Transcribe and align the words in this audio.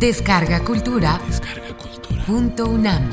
Descarga 0.00 0.64
Cultura. 0.64 1.20
Punto 2.26 2.70
UNAM. 2.70 3.10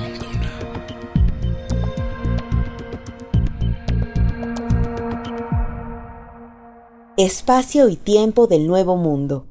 Espacio 7.18 7.90
y 7.90 7.98
tiempo 7.98 8.48
del 8.48 8.68
Nuevo 8.68 8.96
Mundo. 8.96 9.48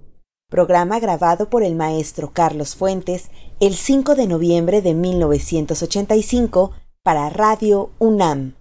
Programa 0.48 0.98
grabado 0.98 1.50
por 1.50 1.62
el 1.62 1.74
maestro 1.74 2.32
Carlos 2.32 2.74
Fuentes 2.74 3.30
el 3.60 3.74
5 3.74 4.14
de 4.14 4.28
noviembre 4.28 4.80
de 4.80 4.94
1985 4.94 6.72
para 7.02 7.28
Radio 7.28 7.90
UNAM. 7.98 8.54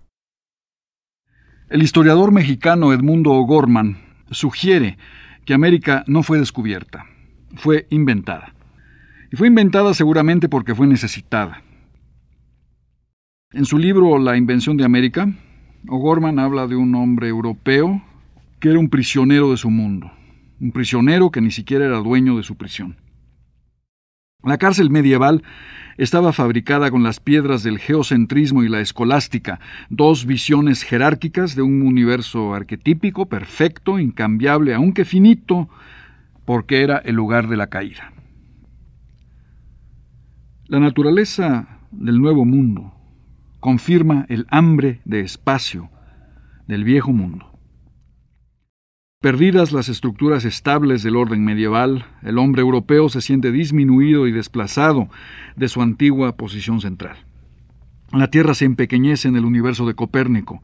El 1.70 1.82
historiador 1.82 2.34
mexicano 2.34 2.92
Edmundo 2.92 3.32
O'Gorman 3.32 4.04
sugiere 4.32 4.98
que 5.45 5.53
América 5.53 6.03
no 6.07 6.23
fue 6.23 6.39
descubierta, 6.39 7.05
fue 7.55 7.88
inventada. 7.89 8.55
Y 9.31 9.35
fue 9.35 9.47
inventada 9.47 9.93
seguramente 9.93 10.49
porque 10.49 10.75
fue 10.75 10.88
necesitada. 10.88 11.61
En 13.51 13.65
su 13.65 13.77
libro 13.77 14.17
La 14.20 14.38
invención 14.38 14.77
de 14.77 14.85
América, 14.85 15.27
O'Gorman 15.88 16.39
habla 16.39 16.67
de 16.67 16.75
un 16.75 16.93
hombre 16.95 17.29
europeo 17.29 18.01
que 18.59 18.70
era 18.70 18.79
un 18.79 18.89
prisionero 18.89 19.51
de 19.51 19.57
su 19.57 19.70
mundo, 19.70 20.11
un 20.59 20.71
prisionero 20.71 21.31
que 21.31 21.41
ni 21.41 21.51
siquiera 21.51 21.85
era 21.85 21.98
dueño 21.99 22.38
de 22.38 22.43
su 22.43 22.55
prisión. 22.55 22.98
La 24.43 24.57
cárcel 24.57 24.89
medieval 24.89 25.43
estaba 25.98 26.34
fabricada 26.34 26.91
con 26.91 27.03
las 27.03 27.20
piedras 27.20 27.63
del 27.63 27.79
geocentrismo 27.79 28.63
y 28.63 28.70
la 28.70 28.81
escolástica, 28.81 29.59
dos 29.89 30.26
visiones 30.26 30.84
jerárquicas 30.84 31.55
de 31.55 31.62
un 31.62 31.81
universo 31.81 32.53
arquetípico, 32.53 33.27
perfecto, 33.27 33.99
incambiable, 33.99 34.73
aunque 34.73 35.05
finito, 35.05 35.70
porque 36.43 36.84
era 36.84 36.98
el 36.98 37.15
lugar 37.15 37.48
de 37.48 37.57
la 37.57 37.67
caída. 37.67 38.12
La 40.68 40.80
naturaleza 40.80 41.80
del 41.91 42.20
nuevo 42.20 42.44
mundo 42.44 42.91
confirma 43.60 44.26
el 44.30 44.48
hambre 44.49 44.99
de 45.05 45.20
espacio 45.20 45.91
del 46.68 46.84
viejo 46.84 47.13
mundo. 47.13 47.52
Perdidas 49.22 49.72
las 49.72 49.90
estructuras 49.90 50.44
estables 50.44 51.04
del 51.04 51.18
orden 51.18 51.46
medieval, 51.46 52.05
el 52.24 52.40
hombre 52.40 52.63
europeo 52.63 53.10
se 53.10 53.22
siente 53.22 53.52
disminuido 53.52 54.26
y 54.26 54.32
desplazado 54.32 55.07
de 55.55 55.68
su 55.68 55.84
antigua 55.84 56.35
posición 56.35 56.82
central. 56.82 57.18
La 58.12 58.32
Tierra 58.32 58.55
se 58.55 58.66
empequeñece 58.66 59.27
en 59.27 59.35
el 59.35 59.46
universo 59.46 59.85
de 59.85 59.94
Copérnico. 59.94 60.63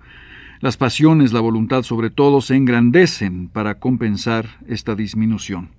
Las 0.61 0.77
pasiones, 0.77 1.31
la 1.31 1.41
voluntad 1.41 1.83
sobre 1.83 2.09
todo, 2.09 2.41
se 2.41 2.55
engrandecen 2.55 3.49
para 3.49 3.75
compensar 3.75 4.47
esta 4.67 4.95
disminución. 4.95 5.69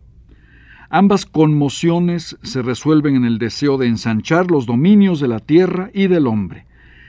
Ambas 0.94 1.24
conmociones 1.24 2.36
se 2.42 2.60
resuelven 2.60 3.16
en 3.16 3.24
el 3.24 3.38
deseo 3.38 3.78
de 3.78 3.86
ensanchar 3.86 4.50
los 4.50 4.66
dominios 4.66 5.20
de 5.20 5.28
la 5.28 5.38
tierra 5.38 5.90
y 5.94 6.06
del 6.06 6.26
hombre. 6.26 6.66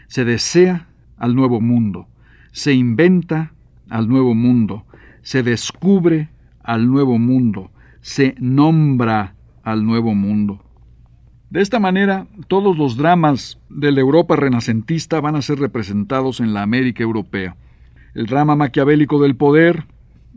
Se 0.07 0.23
desea 0.23 0.87
al 1.17 1.35
nuevo 1.35 1.59
mundo, 1.59 2.07
se 2.53 2.71
inventa 2.73 3.51
al 3.89 4.07
nuevo 4.07 4.35
mundo, 4.35 4.85
se 5.21 5.43
descubre 5.43 6.29
al 6.63 6.89
nuevo 6.89 7.19
mundo, 7.19 7.71
se 7.99 8.35
nombra 8.39 9.35
al 9.63 9.85
nuevo 9.85 10.15
mundo. 10.15 10.63
De 11.49 11.61
esta 11.61 11.81
manera, 11.81 12.27
todos 12.47 12.77
los 12.77 12.95
dramas 12.95 13.59
de 13.67 13.91
la 13.91 13.99
Europa 13.99 14.37
renacentista 14.37 15.19
van 15.19 15.35
a 15.35 15.41
ser 15.41 15.59
representados 15.59 16.39
en 16.39 16.53
la 16.53 16.61
América 16.61 17.03
europea. 17.03 17.57
El 18.13 18.27
drama 18.27 18.55
maquiavélico 18.55 19.21
del 19.21 19.35
poder, 19.35 19.87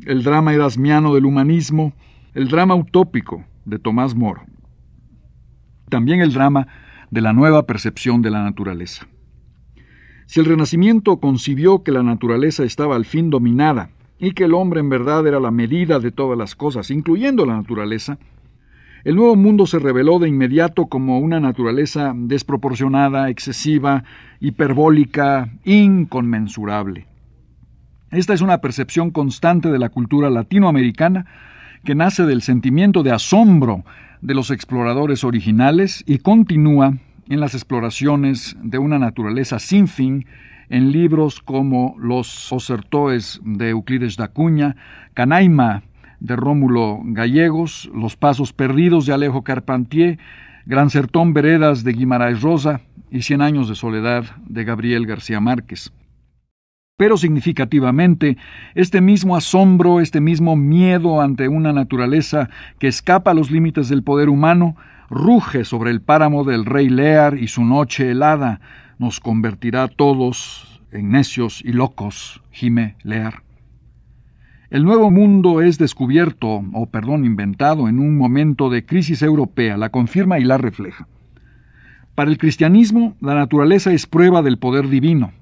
el 0.05 0.25
drama 0.25 0.53
erasmiano 0.53 1.15
del 1.15 1.27
humanismo, 1.27 1.93
el 2.37 2.49
drama 2.49 2.75
utópico 2.75 3.47
de 3.65 3.79
Tomás 3.79 4.15
Moro. 4.15 4.43
También 5.89 6.21
el 6.21 6.35
drama 6.35 6.69
de 7.11 7.23
la 7.23 7.33
nueva 7.33 7.65
percepción 7.65 8.21
de 8.21 8.31
la 8.31 8.45
naturaleza. 8.45 9.09
Si 10.27 10.41
el 10.41 10.45
Renacimiento 10.45 11.17
concibió 11.17 11.83
que 11.83 11.93
la 11.93 12.03
naturaleza 12.03 12.63
estaba 12.65 12.95
al 12.95 13.07
fin 13.07 13.31
dominada 13.31 13.89
y 14.19 14.33
que 14.33 14.45
el 14.45 14.53
hombre 14.53 14.81
en 14.81 14.91
verdad 14.91 15.27
era 15.27 15.41
la 15.41 15.51
medida 15.51 15.99
de 15.99 16.13
todas 16.13 16.37
las 16.37 16.55
cosas, 16.55 16.91
incluyendo 16.91 17.47
la 17.47 17.57
naturaleza, 17.57 18.19
el 19.05 19.17
nuevo 19.17 19.35
mundo 19.35 19.67
se 19.67 19.79
reveló 19.79 20.19
de 20.19 20.29
inmediato 20.29 20.89
como 20.89 21.19
una 21.21 21.41
naturaleza 21.41 22.13
desproporcionada, 22.15 23.31
excesiva, 23.31 24.05
hiperbólica, 24.41 25.55
inconmensurable. 25.65 27.07
Esta 28.11 28.35
es 28.35 28.43
una 28.43 28.61
percepción 28.61 29.11
constante 29.11 29.71
de 29.71 29.79
la 29.79 29.89
cultura 29.89 30.29
latinoamericana 30.29 31.25
que 31.87 31.95
nace 31.95 32.25
del 32.25 32.43
sentimiento 32.43 33.05
de 33.05 33.13
asombro 33.13 33.85
de 34.21 34.35
los 34.35 34.51
exploradores 34.51 35.23
originales 35.23 36.03
y 36.05 36.19
continúa 36.19 36.95
en 37.29 37.39
las 37.39 37.55
exploraciones 37.55 38.57
de 38.61 38.79
una 38.79 38.99
naturaleza 38.99 39.61
sin 39.61 39.87
fin 39.87 40.27
en 40.69 40.91
libros 40.91 41.41
como 41.41 41.95
Los 41.97 42.53
Ocertoes 42.53 43.41
de 43.45 43.71
Euclides 43.71 44.17
da 44.17 44.27
Cunha, 44.27 44.75
Canaima 45.15 45.85
de 46.19 46.35
Rómulo 46.35 47.03
Gallegos, 47.05 47.89
Los 47.95 48.17
Pasos 48.17 48.53
Perdidos 48.53 49.07
de 49.07 49.15
Alejo 49.15 49.45
Carpentier, 49.45 50.19
Gran 50.67 50.91
Sertón 50.91 51.35
Veredas 51.35 51.85
de 51.85 51.93
Guimaraes 51.93 52.43
Rosa 52.43 52.81
y 53.13 53.23
Cien 53.23 53.41
Años 53.41 53.69
de 53.69 53.77
Soledad 53.77 54.25
de 54.49 54.65
Gabriel 54.65 55.07
García 55.07 55.39
Márquez. 55.39 55.93
Pero 56.99 57.19
significativamente, 57.19 58.39
este 58.75 59.03
mismo 59.03 59.37
asombro, 59.37 60.01
este 60.01 60.23
mismo 60.23 60.57
miedo 60.57 61.21
ante 61.21 61.47
una 61.47 61.75
naturaleza 61.75 62.49
que 62.79 62.89
escapa 62.89 63.33
a 63.33 63.35
los 63.35 63.51
límites 63.51 63.91
del 63.91 64.03
poder 64.03 64.31
humano, 64.31 64.77
ruge 65.11 65.65
sobre 65.65 65.91
el 65.91 66.01
páramo 66.01 66.45
del 66.45 66.65
rey 66.65 66.89
Lear 66.89 67.37
y 67.37 67.49
su 67.49 67.67
noche 67.67 68.11
helada, 68.11 68.61
nos 68.99 69.21
convertirá 69.21 69.89
todos 69.89 70.81
en 70.91 71.11
necios 71.11 71.63
y 71.63 71.73
locos, 71.73 72.43
gime 72.51 72.97
Lear. 73.03 73.43
El 74.71 74.85
nuevo 74.85 75.11
mundo 75.11 75.61
es 75.61 75.77
descubierto, 75.77 76.65
o 76.73 76.87
perdón, 76.87 77.27
inventado 77.27 77.89
en 77.89 77.99
un 77.99 78.17
momento 78.17 78.71
de 78.71 78.87
crisis 78.87 79.21
europea, 79.21 79.77
la 79.77 79.91
confirma 79.91 80.39
y 80.39 80.45
la 80.45 80.57
refleja. 80.57 81.07
Para 82.15 82.31
el 82.31 82.39
cristianismo, 82.39 83.17
la 83.21 83.35
naturaleza 83.35 83.93
es 83.93 84.07
prueba 84.07 84.41
del 84.41 84.59
poder 84.59 84.89
divino, 84.89 85.33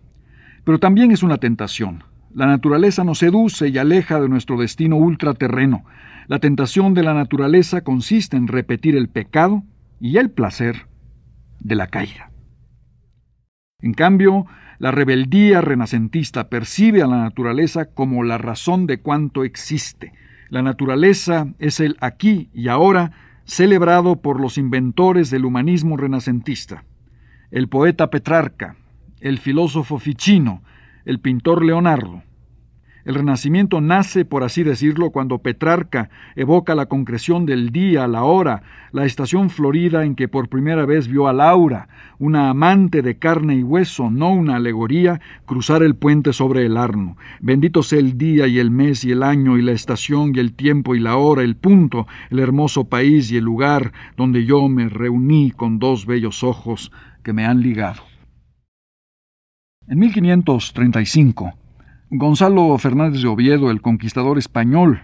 pero 0.64 0.78
también 0.78 1.12
es 1.12 1.22
una 1.22 1.38
tentación. 1.38 2.04
La 2.34 2.46
naturaleza 2.46 3.04
nos 3.04 3.18
seduce 3.18 3.68
y 3.68 3.78
aleja 3.78 4.20
de 4.20 4.28
nuestro 4.28 4.58
destino 4.58 4.96
ultraterreno. 4.96 5.84
La 6.26 6.40
tentación 6.40 6.94
de 6.94 7.02
la 7.02 7.14
naturaleza 7.14 7.82
consiste 7.82 8.36
en 8.36 8.48
repetir 8.48 8.96
el 8.96 9.08
pecado 9.08 9.62
y 10.00 10.16
el 10.16 10.30
placer 10.30 10.88
de 11.60 11.76
la 11.76 11.86
caída. 11.86 12.30
En 13.80 13.94
cambio, 13.94 14.46
la 14.78 14.90
rebeldía 14.90 15.60
renacentista 15.60 16.48
percibe 16.48 17.02
a 17.02 17.06
la 17.06 17.18
naturaleza 17.18 17.86
como 17.86 18.24
la 18.24 18.38
razón 18.38 18.86
de 18.86 19.00
cuanto 19.00 19.44
existe. 19.44 20.12
La 20.48 20.62
naturaleza 20.62 21.48
es 21.58 21.80
el 21.80 21.96
aquí 22.00 22.50
y 22.52 22.68
ahora 22.68 23.12
celebrado 23.44 24.16
por 24.16 24.40
los 24.40 24.58
inventores 24.58 25.30
del 25.30 25.44
humanismo 25.44 25.96
renacentista. 25.96 26.84
El 27.50 27.68
poeta 27.68 28.10
Petrarca, 28.10 28.76
el 29.24 29.38
filósofo 29.38 29.98
Ficino, 29.98 30.62
el 31.06 31.18
pintor 31.18 31.64
Leonardo, 31.64 32.22
el 33.04 33.14
Renacimiento 33.14 33.82
nace, 33.82 34.24
por 34.24 34.44
así 34.44 34.62
decirlo, 34.62 35.10
cuando 35.10 35.38
Petrarca 35.38 36.08
evoca 36.36 36.74
la 36.74 36.86
concreción 36.86 37.44
del 37.44 37.70
día, 37.70 38.06
la 38.06 38.24
hora, 38.24 38.62
la 38.92 39.04
estación 39.04 39.50
florida 39.50 40.06
en 40.06 40.14
que 40.14 40.26
por 40.26 40.48
primera 40.48 40.86
vez 40.86 41.08
vio 41.08 41.28
a 41.28 41.34
Laura, 41.34 41.88
una 42.18 42.48
amante 42.48 43.02
de 43.02 43.18
carne 43.18 43.56
y 43.56 43.62
hueso, 43.62 44.10
no 44.10 44.30
una 44.30 44.56
alegoría, 44.56 45.20
cruzar 45.44 45.82
el 45.82 45.96
puente 45.96 46.32
sobre 46.32 46.64
el 46.64 46.78
Arno. 46.78 47.18
Bendito 47.40 47.82
sea 47.82 47.98
el 47.98 48.16
día 48.16 48.46
y 48.46 48.58
el 48.58 48.70
mes 48.70 49.04
y 49.04 49.12
el 49.12 49.22
año 49.22 49.58
y 49.58 49.62
la 49.62 49.72
estación 49.72 50.32
y 50.34 50.38
el 50.38 50.54
tiempo 50.54 50.94
y 50.94 51.00
la 51.00 51.16
hora, 51.16 51.42
el 51.42 51.56
punto, 51.56 52.06
el 52.30 52.38
hermoso 52.38 52.88
país 52.88 53.30
y 53.30 53.36
el 53.36 53.44
lugar 53.44 53.92
donde 54.16 54.46
yo 54.46 54.66
me 54.68 54.88
reuní 54.88 55.50
con 55.50 55.78
dos 55.78 56.06
bellos 56.06 56.42
ojos 56.42 56.90
que 57.22 57.34
me 57.34 57.44
han 57.44 57.60
ligado. 57.60 58.13
En 59.86 59.98
1535, 59.98 61.52
Gonzalo 62.08 62.78
Fernández 62.78 63.20
de 63.20 63.28
Oviedo, 63.28 63.70
el 63.70 63.82
conquistador 63.82 64.38
español 64.38 65.02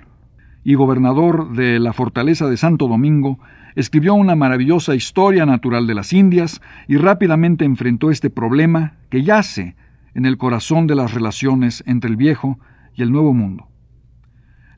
y 0.64 0.72
gobernador 0.72 1.52
de 1.52 1.78
la 1.78 1.92
fortaleza 1.92 2.48
de 2.48 2.56
Santo 2.56 2.88
Domingo, 2.88 3.38
escribió 3.76 4.14
una 4.14 4.36
maravillosa 4.36 4.94
historia 4.94 5.44
natural 5.44 5.86
de 5.86 5.94
las 5.94 6.14
Indias 6.14 6.62
y 6.88 6.96
rápidamente 6.96 7.66
enfrentó 7.66 8.10
este 8.10 8.30
problema 8.30 8.94
que 9.10 9.22
yace 9.22 9.76
en 10.14 10.24
el 10.24 10.38
corazón 10.38 10.86
de 10.86 10.94
las 10.94 11.12
relaciones 11.12 11.84
entre 11.86 12.08
el 12.08 12.16
viejo 12.16 12.58
y 12.94 13.02
el 13.02 13.12
nuevo 13.12 13.34
mundo. 13.34 13.66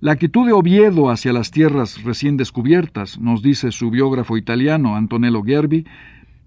La 0.01 0.11
actitud 0.11 0.45
de 0.45 0.53
Oviedo 0.53 1.11
hacia 1.11 1.33
las 1.33 1.53
tierras 1.53 2.03
recién 2.03 2.37
descubiertas, 2.37 3.21
nos 3.21 3.41
dice 3.41 3.71
su 3.71 3.93
biógrafo 3.93 4.37
italiano 4.37 4.97
Antonello 4.97 5.45
Gerbi, 5.45 5.87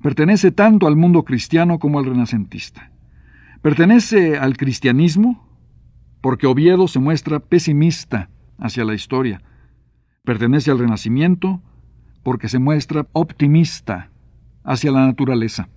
pertenece 0.01 0.51
tanto 0.51 0.88
al 0.88 0.98
mundo 0.98 1.24
cristiano 1.24 1.80
como 1.80 2.00
al 2.00 2.06
renacentista. 2.06 2.92
Pertenece 3.62 4.38
al 4.38 4.57
cristianismo 4.57 5.46
porque 6.22 6.48
Oviedo 6.48 6.88
se 6.88 7.00
muestra 7.00 7.40
pesimista 7.40 8.30
hacia 8.57 8.86
la 8.86 8.94
historia. 8.94 9.42
Pertenece 10.24 10.72
al 10.72 10.80
Renacimiento 10.80 11.62
porque 12.24 12.50
se 12.50 12.60
muestra 12.60 13.07
optimista 13.13 14.10
hacia 14.63 14.92
la 14.92 15.06
naturaleza. 15.06 15.69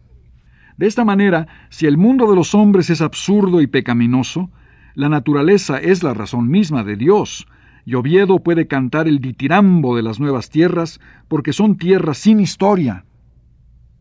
De 0.78 0.86
esta 0.86 1.04
manera, 1.04 1.48
si 1.70 1.86
el 1.86 1.98
mundo 1.98 2.30
de 2.30 2.36
los 2.36 2.54
hombres 2.54 2.88
es 2.88 3.02
absurdo 3.02 3.60
y 3.60 3.66
pecaminoso, 3.66 4.50
la 4.94 5.08
naturaleza 5.08 5.78
es 5.78 6.02
la 6.02 6.14
razón 6.14 6.48
misma 6.48 6.84
de 6.84 6.96
Dios, 6.96 7.46
y 7.84 7.94
Oviedo 7.94 8.40
puede 8.40 8.66
cantar 8.66 9.08
el 9.08 9.18
ditirambo 9.18 9.96
de 9.96 10.02
las 10.02 10.20
nuevas 10.20 10.50
tierras 10.50 11.00
porque 11.26 11.52
son 11.52 11.78
tierras 11.78 12.18
sin 12.18 12.38
historia, 12.38 13.04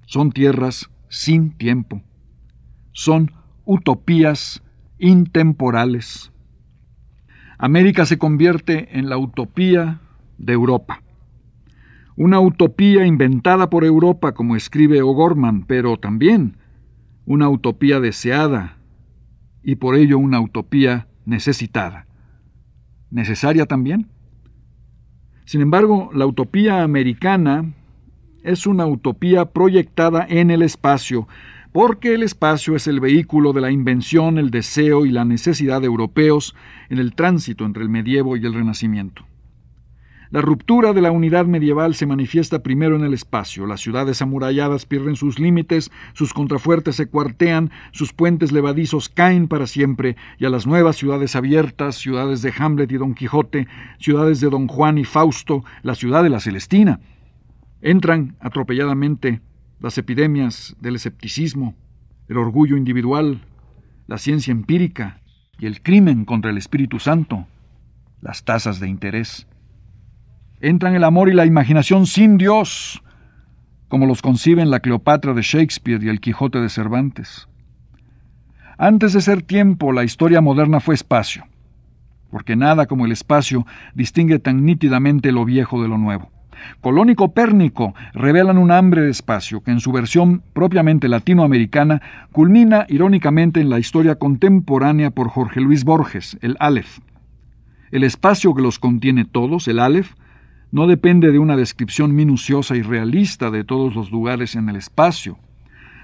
son 0.05 0.31
tierras 0.31 0.89
sin 1.09 1.51
tiempo, 1.51 2.01
son 2.91 3.31
utopías 3.67 4.63
intemporales. 4.97 6.31
América 7.59 8.05
se 8.05 8.17
convierte 8.17 8.97
en 8.97 9.09
la 9.09 9.17
utopía 9.17 9.99
de 10.37 10.53
Europa. 10.53 11.03
Una 12.15 12.39
utopía 12.39 13.05
inventada 13.05 13.69
por 13.69 13.83
Europa, 13.83 14.31
como 14.33 14.55
escribe 14.55 15.01
O'Gorman, 15.01 15.65
pero 15.65 15.97
también 15.97 16.57
una 17.25 17.49
utopía 17.49 17.99
deseada 17.99 18.77
y 19.61 19.75
por 19.75 19.95
ello 19.95 20.17
una 20.17 20.39
utopía 20.39 21.07
necesitada. 21.25 22.07
¿Necesaria 23.11 23.65
también? 23.65 24.07
Sin 25.45 25.61
embargo, 25.61 26.09
la 26.13 26.25
utopía 26.25 26.83
americana 26.83 27.73
es 28.43 28.65
una 28.65 28.85
utopía 28.85 29.45
proyectada 29.45 30.25
en 30.27 30.51
el 30.51 30.61
espacio, 30.61 31.27
porque 31.77 32.15
el 32.15 32.23
espacio 32.23 32.75
es 32.75 32.87
el 32.87 32.99
vehículo 32.99 33.53
de 33.53 33.61
la 33.61 33.69
invención, 33.69 34.39
el 34.39 34.49
deseo 34.49 35.05
y 35.05 35.11
la 35.11 35.25
necesidad 35.25 35.79
de 35.79 35.85
europeos 35.85 36.55
en 36.89 36.97
el 36.97 37.13
tránsito 37.13 37.65
entre 37.65 37.83
el 37.83 37.89
medievo 37.89 38.35
y 38.35 38.43
el 38.43 38.55
renacimiento. 38.55 39.27
La 40.31 40.41
ruptura 40.41 40.93
de 40.93 41.01
la 41.01 41.11
unidad 41.11 41.45
medieval 41.45 41.93
se 41.93 42.07
manifiesta 42.07 42.63
primero 42.63 42.95
en 42.95 43.03
el 43.03 43.13
espacio. 43.13 43.67
Las 43.67 43.81
ciudades 43.81 44.23
amuralladas 44.23 44.87
pierden 44.87 45.15
sus 45.15 45.37
límites, 45.37 45.91
sus 46.13 46.33
contrafuertes 46.33 46.95
se 46.95 47.09
cuartean, 47.09 47.69
sus 47.91 48.11
puentes 48.11 48.51
levadizos 48.51 49.07
caen 49.07 49.47
para 49.47 49.67
siempre, 49.67 50.15
y 50.39 50.45
a 50.45 50.49
las 50.49 50.65
nuevas 50.65 50.95
ciudades 50.95 51.35
abiertas, 51.35 51.97
ciudades 51.97 52.41
de 52.41 52.55
Hamlet 52.57 52.91
y 52.91 52.97
Don 52.97 53.13
Quijote, 53.13 53.67
ciudades 53.99 54.39
de 54.39 54.49
Don 54.49 54.65
Juan 54.65 54.97
y 54.97 55.03
Fausto, 55.03 55.63
la 55.83 55.93
ciudad 55.93 56.23
de 56.23 56.29
la 56.29 56.39
Celestina, 56.39 57.01
entran 57.83 58.35
atropelladamente 58.39 59.41
las 59.79 59.97
epidemias 59.97 60.75
del 60.81 60.95
escepticismo, 60.95 61.75
el 62.27 62.37
orgullo 62.37 62.77
individual, 62.77 63.41
la 64.07 64.17
ciencia 64.17 64.51
empírica 64.51 65.21
y 65.59 65.65
el 65.65 65.81
crimen 65.81 66.25
contra 66.25 66.51
el 66.51 66.57
Espíritu 66.57 66.99
Santo, 66.99 67.47
las 68.21 68.43
tasas 68.43 68.79
de 68.79 68.87
interés. 68.87 69.47
Entran 70.59 70.95
el 70.95 71.03
amor 71.03 71.29
y 71.29 71.33
la 71.33 71.45
imaginación 71.45 72.07
sin 72.07 72.37
Dios, 72.37 73.03
como 73.87 74.05
los 74.05 74.21
conciben 74.21 74.71
la 74.71 74.79
Cleopatra 74.79 75.33
de 75.33 75.41
Shakespeare 75.41 76.03
y 76.03 76.09
el 76.09 76.19
Quijote 76.19 76.59
de 76.59 76.69
Cervantes. 76.69 77.47
Antes 78.77 79.13
de 79.13 79.21
ser 79.21 79.41
tiempo, 79.41 79.91
la 79.91 80.03
historia 80.03 80.41
moderna 80.41 80.79
fue 80.79 80.95
espacio, 80.95 81.45
porque 82.29 82.55
nada 82.55 82.85
como 82.87 83.05
el 83.05 83.11
espacio 83.11 83.65
distingue 83.93 84.39
tan 84.39 84.65
nítidamente 84.65 85.31
lo 85.31 85.45
viejo 85.45 85.81
de 85.81 85.87
lo 85.87 85.97
nuevo. 85.97 86.31
Colón 86.81 87.09
y 87.09 87.15
Copérnico 87.15 87.93
revelan 88.13 88.57
un 88.57 88.71
hambre 88.71 89.01
de 89.01 89.11
espacio 89.11 89.61
que 89.61 89.71
en 89.71 89.79
su 89.79 89.91
versión 89.91 90.43
propiamente 90.53 91.07
latinoamericana 91.07 92.01
culmina 92.31 92.85
irónicamente 92.89 93.61
en 93.61 93.69
la 93.69 93.79
historia 93.79 94.15
contemporánea 94.15 95.11
por 95.11 95.29
Jorge 95.29 95.61
Luis 95.61 95.83
Borges, 95.83 96.37
el 96.41 96.55
Aleph. 96.59 96.99
El 97.91 98.03
espacio 98.03 98.53
que 98.53 98.61
los 98.61 98.79
contiene 98.79 99.25
todos, 99.25 99.67
el 99.67 99.79
Aleph, 99.79 100.13
no 100.71 100.87
depende 100.87 101.31
de 101.31 101.39
una 101.39 101.55
descripción 101.55 102.13
minuciosa 102.13 102.75
y 102.75 102.81
realista 102.81 103.51
de 103.51 103.63
todos 103.63 103.95
los 103.95 104.11
lugares 104.11 104.55
en 104.55 104.67
el 104.69 104.75
espacio. 104.75 105.37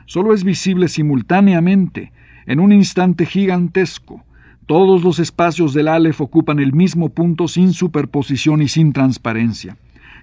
Solo 0.05 0.33
es 0.33 0.43
visible 0.43 0.87
simultáneamente, 0.87 2.11
en 2.45 2.59
un 2.59 2.71
instante 2.71 3.25
gigantesco. 3.25 4.23
Todos 4.65 5.03
los 5.03 5.19
espacios 5.19 5.73
del 5.73 5.89
Aleph 5.89 6.21
ocupan 6.21 6.59
el 6.59 6.73
mismo 6.73 7.09
punto 7.09 7.47
sin 7.47 7.73
superposición 7.73 8.61
y 8.61 8.69
sin 8.69 8.93
transparencia. 8.93 9.77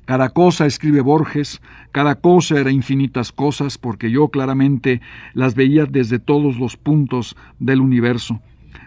Cada 0.04 0.30
cosa, 0.30 0.66
escribe 0.66 1.00
Borges, 1.00 1.60
cada 1.92 2.16
cosa 2.16 2.58
era 2.58 2.70
infinitas 2.70 3.32
cosas 3.32 3.78
porque 3.78 4.10
yo 4.10 4.28
claramente 4.28 5.00
las 5.34 5.54
veía 5.54 5.86
desde 5.86 6.18
todos 6.18 6.58
los 6.58 6.76
puntos 6.76 7.36
del 7.58 7.80
universo. 7.80 8.40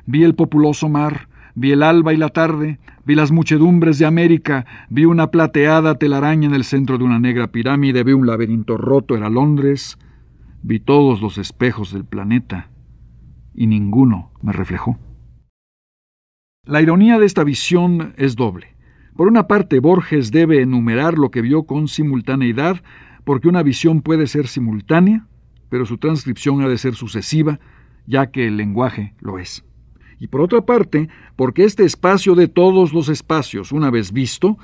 Vi 0.06 0.24
el 0.24 0.36
populoso 0.36 0.90
mar, 0.90 1.30
vi 1.56 1.72
el 1.72 1.84
alba 1.84 2.14
y 2.14 2.18
la 2.18 2.30
tarde, 2.30 2.80
vi 3.06 3.16
las 3.16 3.32
muchedumbres 3.32 4.00
de 4.00 4.06
América, 4.06 4.66
vi 4.90 5.06
una 5.06 5.28
plateada 5.32 5.96
telaraña 5.96 6.48
en 6.48 6.56
el 6.56 6.64
centro 6.64 6.98
de 6.98 7.04
una 7.04 7.20
negra 7.20 7.48
pirámide, 7.48 8.04
vi 8.04 8.14
un 8.14 8.28
laberinto 8.28 8.78
roto, 8.78 9.16
era 9.16 9.30
Londres, 9.30 9.98
vi 10.62 10.80
todos 10.80 11.22
los 11.22 11.38
espejos 11.38 11.94
del 11.94 12.06
planeta 12.06 12.70
y 13.54 13.68
ninguno 13.68 14.32
me 14.42 14.54
reflejó. 14.54 14.98
La 16.66 16.82
ironía 16.82 17.20
de 17.20 17.26
esta 17.26 17.44
visión 17.44 18.14
es 18.18 18.36
doble. 18.36 18.73
Por 19.16 19.28
una 19.28 19.48
parte, 19.48 19.80
Borges 19.80 20.32
debe 20.32 20.62
enumerar 20.62 21.18
lo 21.18 21.30
que 21.30 21.42
vio 21.42 21.64
con 21.64 21.88
simultaneidad, 21.88 22.82
porque 23.24 23.48
una 23.48 23.62
visión 23.62 24.02
puede 24.02 24.28
ser 24.28 24.48
simultánea, 24.48 25.28
pero 25.70 25.86
su 25.86 25.98
transcripción 25.98 26.62
ha 26.62 26.68
de 26.68 26.78
ser 26.78 26.96
sucesiva, 26.96 27.60
ya 28.08 28.32
que 28.32 28.48
el 28.48 28.58
lenguaje 28.58 29.14
lo 29.20 29.38
es. 29.38 29.64
Y 30.20 30.28
por 30.28 30.42
otra 30.42 30.66
parte, 30.66 31.10
porque 31.36 31.64
este 31.64 31.84
espacio 31.84 32.34
de 32.34 32.48
todos 32.48 32.94
los 32.94 33.10
espacios, 33.10 33.72
una 33.72 33.92
vez 33.92 34.12
visto, 34.12 34.58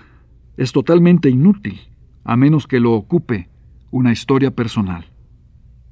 es 0.57 0.71
totalmente 0.71 1.29
inútil, 1.29 1.79
a 2.23 2.35
menos 2.35 2.65
que 2.65 2.79
lo 2.79 2.93
ocupe 2.93 3.49
una 3.91 4.11
historia 4.11 4.51
personal. 4.51 5.05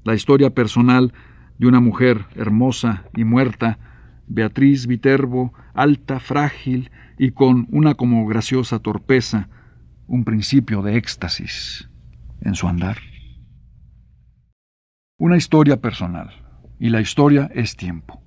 La 0.03 0.15
historia 0.15 0.51
personal 0.51 1.13
de 1.57 1.67
una 1.67 1.79
mujer 1.79 2.25
hermosa 2.35 3.05
y 3.15 3.23
muerta, 3.23 3.79
Beatriz 4.27 4.87
Viterbo, 4.87 5.53
alta, 5.73 6.19
frágil 6.19 6.91
y 7.17 7.31
con 7.31 7.67
una 7.71 7.95
como 7.95 8.25
graciosa 8.27 8.79
torpeza, 8.79 9.49
un 10.07 10.23
principio 10.23 10.81
de 10.81 10.97
éxtasis 10.97 11.89
en 12.41 12.55
su 12.55 12.67
andar. 12.67 12.97
Una 15.17 15.37
historia 15.37 15.77
personal, 15.77 16.29
y 16.79 16.89
la 16.89 17.01
historia 17.01 17.49
es 17.53 17.75
tiempo. 17.75 18.21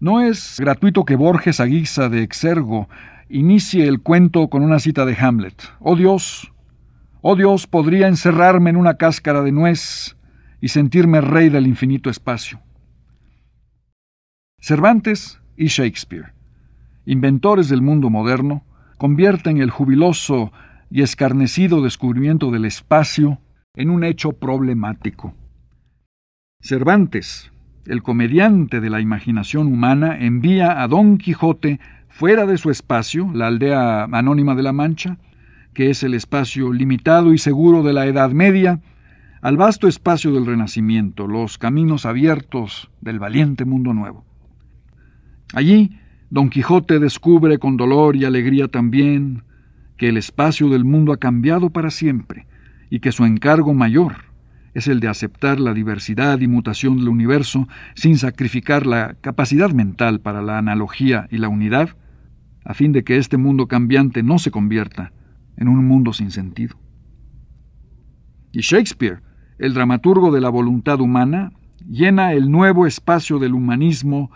No 0.00 0.20
es 0.20 0.56
gratuito 0.58 1.04
que 1.04 1.14
Borges 1.14 1.60
a 1.60 1.66
guisa 1.66 2.08
de 2.08 2.22
exergo 2.22 2.88
inicie 3.28 3.86
el 3.86 4.00
cuento 4.00 4.48
con 4.48 4.62
una 4.62 4.80
cita 4.80 5.04
de 5.06 5.16
Hamlet. 5.16 5.62
Oh 5.78 5.94
Dios, 5.94 6.52
oh 7.20 7.36
Dios, 7.36 7.66
podría 7.66 8.08
encerrarme 8.08 8.70
en 8.70 8.76
una 8.76 8.94
cáscara 8.94 9.42
de 9.42 9.52
nuez 9.52 10.16
y 10.60 10.68
sentirme 10.68 11.20
rey 11.20 11.48
del 11.50 11.66
infinito 11.66 12.10
espacio. 12.10 12.60
Cervantes 14.64 15.40
y 15.56 15.66
Shakespeare, 15.66 16.34
inventores 17.04 17.68
del 17.68 17.82
mundo 17.82 18.10
moderno, 18.10 18.62
convierten 18.96 19.56
el 19.56 19.70
jubiloso 19.70 20.52
y 20.88 21.02
escarnecido 21.02 21.82
descubrimiento 21.82 22.52
del 22.52 22.64
espacio 22.64 23.40
en 23.74 23.90
un 23.90 24.04
hecho 24.04 24.34
problemático. 24.34 25.34
Cervantes, 26.60 27.50
el 27.86 28.04
comediante 28.04 28.80
de 28.80 28.88
la 28.88 29.00
imaginación 29.00 29.66
humana, 29.66 30.16
envía 30.20 30.80
a 30.80 30.86
Don 30.86 31.18
Quijote 31.18 31.80
fuera 32.08 32.46
de 32.46 32.56
su 32.56 32.70
espacio, 32.70 33.32
la 33.34 33.48
aldea 33.48 34.04
anónima 34.04 34.54
de 34.54 34.62
la 34.62 34.72
Mancha, 34.72 35.18
que 35.74 35.90
es 35.90 36.04
el 36.04 36.14
espacio 36.14 36.72
limitado 36.72 37.32
y 37.32 37.38
seguro 37.38 37.82
de 37.82 37.94
la 37.94 38.06
Edad 38.06 38.30
Media, 38.30 38.80
al 39.40 39.56
vasto 39.56 39.88
espacio 39.88 40.32
del 40.32 40.46
Renacimiento, 40.46 41.26
los 41.26 41.58
caminos 41.58 42.06
abiertos 42.06 42.92
del 43.00 43.18
valiente 43.18 43.64
mundo 43.64 43.92
nuevo. 43.92 44.24
Allí, 45.52 45.98
Don 46.30 46.48
Quijote 46.48 46.98
descubre 46.98 47.58
con 47.58 47.76
dolor 47.76 48.16
y 48.16 48.24
alegría 48.24 48.68
también 48.68 49.42
que 49.98 50.08
el 50.08 50.16
espacio 50.16 50.68
del 50.70 50.84
mundo 50.84 51.12
ha 51.12 51.18
cambiado 51.18 51.70
para 51.70 51.90
siempre 51.90 52.46
y 52.88 53.00
que 53.00 53.12
su 53.12 53.24
encargo 53.24 53.74
mayor 53.74 54.32
es 54.74 54.88
el 54.88 55.00
de 55.00 55.08
aceptar 55.08 55.60
la 55.60 55.74
diversidad 55.74 56.40
y 56.40 56.48
mutación 56.48 56.96
del 56.96 57.08
universo 57.08 57.68
sin 57.94 58.16
sacrificar 58.16 58.86
la 58.86 59.16
capacidad 59.20 59.70
mental 59.70 60.20
para 60.20 60.40
la 60.40 60.56
analogía 60.56 61.28
y 61.30 61.36
la 61.36 61.48
unidad, 61.48 61.90
a 62.64 62.72
fin 62.72 62.92
de 62.92 63.04
que 63.04 63.18
este 63.18 63.36
mundo 63.36 63.68
cambiante 63.68 64.22
no 64.22 64.38
se 64.38 64.50
convierta 64.50 65.12
en 65.58 65.68
un 65.68 65.84
mundo 65.86 66.14
sin 66.14 66.30
sentido. 66.30 66.76
Y 68.52 68.60
Shakespeare, 68.60 69.20
el 69.58 69.74
dramaturgo 69.74 70.30
de 70.30 70.40
la 70.40 70.48
voluntad 70.48 71.00
humana, 71.00 71.52
llena 71.86 72.32
el 72.32 72.50
nuevo 72.50 72.86
espacio 72.86 73.38
del 73.38 73.52
humanismo 73.52 74.30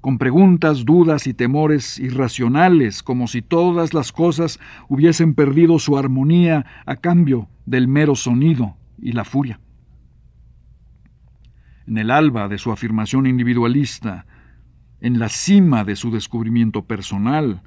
con 0.00 0.18
preguntas, 0.18 0.84
dudas 0.84 1.26
y 1.26 1.34
temores 1.34 1.98
irracionales, 1.98 3.02
como 3.02 3.26
si 3.26 3.42
todas 3.42 3.94
las 3.94 4.12
cosas 4.12 4.60
hubiesen 4.88 5.34
perdido 5.34 5.78
su 5.78 5.98
armonía 5.98 6.66
a 6.86 6.96
cambio 6.96 7.48
del 7.66 7.88
mero 7.88 8.14
sonido 8.14 8.76
y 9.00 9.12
la 9.12 9.24
furia. 9.24 9.60
En 11.86 11.98
el 11.98 12.10
alba 12.10 12.48
de 12.48 12.58
su 12.58 12.70
afirmación 12.70 13.26
individualista, 13.26 14.26
en 15.00 15.18
la 15.18 15.28
cima 15.28 15.84
de 15.84 15.96
su 15.96 16.10
descubrimiento 16.10 16.84
personal, 16.84 17.62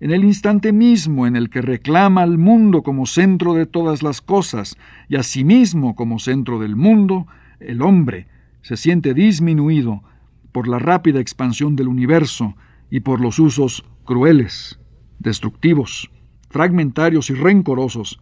en 0.00 0.12
el 0.12 0.24
instante 0.24 0.72
mismo 0.72 1.26
en 1.26 1.36
el 1.36 1.50
que 1.50 1.60
reclama 1.60 2.22
al 2.22 2.38
mundo 2.38 2.82
como 2.82 3.06
centro 3.06 3.54
de 3.54 3.66
todas 3.66 4.02
las 4.02 4.22
cosas 4.22 4.76
y 5.08 5.16
a 5.16 5.22
sí 5.22 5.44
mismo 5.44 5.94
como 5.94 6.18
centro 6.18 6.58
del 6.58 6.74
mundo, 6.74 7.26
el 7.60 7.82
hombre 7.82 8.26
se 8.62 8.76
siente 8.76 9.12
disminuido 9.12 10.02
por 10.52 10.68
la 10.68 10.78
rápida 10.78 11.20
expansión 11.20 11.76
del 11.76 11.88
universo 11.88 12.56
y 12.90 13.00
por 13.00 13.20
los 13.20 13.38
usos 13.38 13.84
crueles, 14.04 14.78
destructivos, 15.18 16.10
fragmentarios 16.48 17.30
y 17.30 17.34
rencorosos 17.34 18.20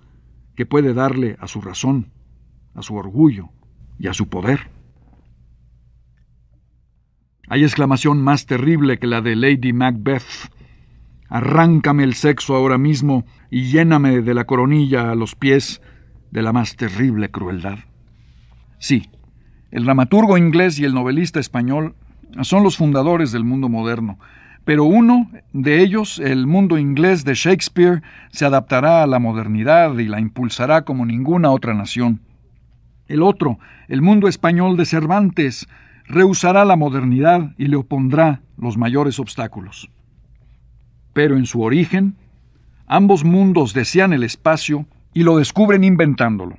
que 0.54 0.66
puede 0.66 0.94
darle 0.94 1.37
a 1.40 1.49
su 1.49 1.61
razón, 1.61 2.12
a 2.75 2.82
su 2.82 2.94
orgullo 2.94 3.50
y 3.99 4.08
a 4.08 4.14
su 4.14 4.28
poder. 4.28 4.70
Hay 7.49 7.62
exclamación 7.62 8.23
más 8.23 8.47
terrible 8.47 8.99
que 8.99 9.06
la 9.06 9.23
de 9.23 9.37
Lady 9.37 9.73
Macbeth 9.73 10.50
Arráncame 11.28 12.04
el 12.04 12.14
sexo 12.14 12.56
ahora 12.56 12.78
mismo 12.78 13.26
y 13.50 13.64
lléname 13.64 14.23
de 14.23 14.35
la 14.35 14.44
coronilla 14.44 15.11
a 15.11 15.14
los 15.14 15.35
pies 15.35 15.82
de 16.30 16.42
la 16.42 16.52
más 16.52 16.76
terrible 16.76 17.30
crueldad. 17.30 17.80
Sí, 18.78 19.11
el 19.70 19.85
dramaturgo 19.85 20.38
inglés 20.38 20.78
y 20.78 20.85
el 20.85 20.94
novelista 20.94 21.38
español 21.38 21.94
son 22.42 22.62
los 22.62 22.76
fundadores 22.76 23.32
del 23.32 23.44
mundo 23.44 23.68
moderno, 23.68 24.18
pero 24.64 24.85
uno 24.85 25.30
de 25.52 25.80
ellos, 25.80 26.18
el 26.18 26.47
mundo 26.47 26.78
inglés 26.78 27.25
de 27.25 27.35
Shakespeare, 27.35 28.02
se 28.30 28.44
adaptará 28.44 29.02
a 29.02 29.06
la 29.06 29.18
modernidad 29.18 29.97
y 29.99 30.06
la 30.06 30.20
impulsará 30.20 30.82
como 30.82 31.06
ninguna 31.06 31.50
otra 31.50 31.75
nación. 31.75 32.20
El 33.06 33.23
otro, 33.23 33.58
el 33.88 34.02
mundo 34.02 34.28
español 34.28 34.76
de 34.76 34.85
Cervantes, 34.85 35.66
rehusará 36.06 36.64
la 36.64 36.76
modernidad 36.76 37.52
y 37.56 37.66
le 37.66 37.76
opondrá 37.76 38.42
los 38.56 38.76
mayores 38.76 39.18
obstáculos 39.18 39.90
pero 41.18 41.37
en 41.37 41.47
su 41.47 41.62
origen, 41.62 42.14
ambos 42.87 43.25
mundos 43.25 43.75
desean 43.75 44.12
el 44.12 44.23
espacio 44.23 44.87
y 45.12 45.25
lo 45.25 45.38
descubren 45.38 45.82
inventándolo. 45.82 46.58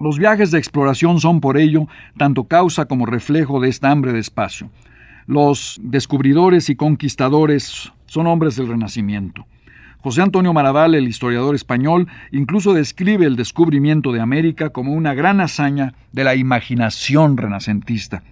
Los 0.00 0.16
viajes 0.18 0.52
de 0.52 0.58
exploración 0.58 1.18
son 1.18 1.40
por 1.40 1.58
ello 1.58 1.88
tanto 2.16 2.44
causa 2.44 2.84
como 2.86 3.04
reflejo 3.04 3.58
de 3.58 3.68
esta 3.68 3.90
hambre 3.90 4.12
de 4.12 4.20
espacio. 4.20 4.70
Los 5.26 5.80
descubridores 5.82 6.70
y 6.70 6.76
conquistadores 6.76 7.92
son 8.06 8.28
hombres 8.28 8.54
del 8.54 8.68
Renacimiento. 8.68 9.46
José 10.00 10.22
Antonio 10.22 10.52
Maraval, 10.52 10.94
el 10.94 11.08
historiador 11.08 11.56
español, 11.56 12.06
incluso 12.30 12.72
describe 12.72 13.26
el 13.26 13.34
descubrimiento 13.34 14.12
de 14.12 14.20
América 14.20 14.70
como 14.70 14.92
una 14.92 15.14
gran 15.14 15.40
hazaña 15.40 15.94
de 16.12 16.22
la 16.22 16.36
imaginación 16.36 17.36
renacentista. 17.36 18.22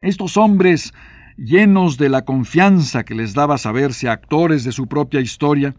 Estos 0.00 0.36
hombres 0.36 0.94
llenos 1.36 1.98
de 1.98 2.08
la 2.08 2.24
confianza 2.24 3.04
que 3.04 3.16
les 3.16 3.34
daba 3.34 3.58
saberse 3.58 4.08
actores 4.08 4.62
de 4.62 4.70
su 4.70 4.86
propia 4.86 5.20
historia, 5.20 5.74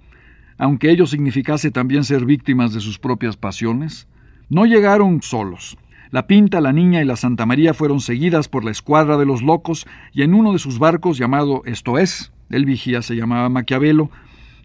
aunque 0.57 0.91
ello 0.91 1.07
significase 1.07 1.71
también 1.71 2.03
ser 2.03 2.25
víctimas 2.25 2.73
de 2.73 2.81
sus 2.81 2.99
propias 2.99 3.37
pasiones, 3.37 4.07
no 4.49 4.65
llegaron 4.65 5.21
solos. 5.21 5.77
La 6.11 6.27
Pinta, 6.27 6.61
la 6.61 6.73
Niña 6.73 7.01
y 7.01 7.05
la 7.05 7.15
Santa 7.15 7.45
María 7.45 7.73
fueron 7.73 7.99
seguidas 7.99 8.47
por 8.47 8.63
la 8.63 8.71
escuadra 8.71 9.17
de 9.17 9.25
los 9.25 9.41
locos 9.41 9.87
y 10.11 10.21
en 10.21 10.35
uno 10.35 10.53
de 10.53 10.59
sus 10.59 10.77
barcos 10.77 11.17
llamado 11.17 11.63
Esto 11.65 11.97
es, 11.97 12.31
el 12.49 12.65
vigía 12.65 13.01
se 13.01 13.15
llamaba 13.15 13.49
Maquiavelo, 13.49 14.11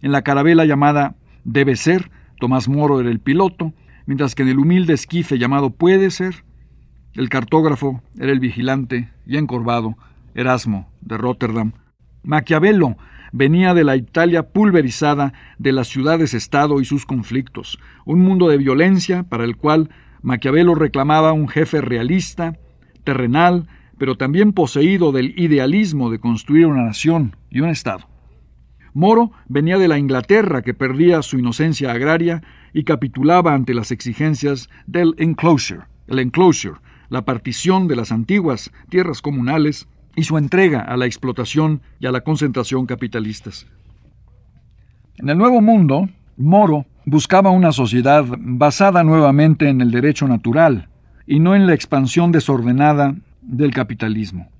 en 0.02 0.12
la 0.12 0.22
carabela 0.22 0.66
llamada 0.66 1.14
Debe 1.44 1.76
ser, 1.76 2.10
Tomás 2.38 2.68
Moro 2.68 3.00
era 3.00 3.10
el 3.10 3.20
piloto, 3.20 3.72
mientras 4.04 4.34
que 4.34 4.42
en 4.42 4.50
el 4.50 4.58
humilde 4.58 4.92
esquife 4.92 5.38
llamado 5.38 5.70
Puede 5.70 6.10
ser, 6.10 6.44
el 7.14 7.30
cartógrafo 7.30 8.02
era 8.18 8.30
el 8.30 8.40
vigilante 8.40 9.10
y 9.26 9.38
encorvado 9.38 9.96
Erasmo, 10.34 10.88
de 11.00 11.16
Rotterdam. 11.16 11.72
Maquiavelo 12.22 12.96
venía 13.32 13.74
de 13.74 13.84
la 13.84 13.96
Italia 13.96 14.48
pulverizada 14.48 15.32
de 15.58 15.72
las 15.72 15.88
ciudades-estado 15.88 16.80
y 16.80 16.84
sus 16.84 17.06
conflictos, 17.06 17.78
un 18.04 18.20
mundo 18.20 18.48
de 18.48 18.58
violencia 18.58 19.24
para 19.24 19.44
el 19.44 19.56
cual 19.56 19.90
Maquiavelo 20.22 20.74
reclamaba 20.74 21.32
un 21.32 21.48
jefe 21.48 21.80
realista, 21.80 22.58
terrenal, 23.04 23.68
pero 23.98 24.16
también 24.16 24.52
poseído 24.52 25.12
del 25.12 25.38
idealismo 25.38 26.10
de 26.10 26.20
construir 26.20 26.66
una 26.66 26.84
nación 26.84 27.36
y 27.50 27.60
un 27.60 27.68
Estado. 27.68 28.08
Moro 28.94 29.32
venía 29.48 29.78
de 29.78 29.88
la 29.88 29.98
Inglaterra 29.98 30.62
que 30.62 30.74
perdía 30.74 31.22
su 31.22 31.38
inocencia 31.38 31.92
agraria 31.92 32.42
y 32.72 32.84
capitulaba 32.84 33.54
ante 33.54 33.74
las 33.74 33.90
exigencias 33.90 34.68
del 34.86 35.14
enclosure, 35.18 35.82
el 36.06 36.18
enclosure, 36.18 36.80
la 37.08 37.24
partición 37.24 37.88
de 37.88 37.96
las 37.96 38.12
antiguas 38.12 38.72
tierras 38.88 39.22
comunales 39.22 39.88
y 40.18 40.24
su 40.24 40.36
entrega 40.36 40.80
a 40.80 40.96
la 40.96 41.06
explotación 41.06 41.80
y 42.00 42.06
a 42.06 42.10
la 42.10 42.22
concentración 42.22 42.86
capitalistas. 42.86 43.68
En 45.16 45.28
el 45.28 45.38
Nuevo 45.38 45.60
Mundo, 45.60 46.08
Moro 46.36 46.86
buscaba 47.04 47.50
una 47.50 47.70
sociedad 47.70 48.24
basada 48.36 49.04
nuevamente 49.04 49.68
en 49.68 49.80
el 49.80 49.92
derecho 49.92 50.26
natural 50.26 50.88
y 51.24 51.38
no 51.38 51.54
en 51.54 51.68
la 51.68 51.74
expansión 51.74 52.32
desordenada 52.32 53.14
del 53.42 53.72
capitalismo. 53.72 54.50